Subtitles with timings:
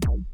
[0.00, 0.33] Bye.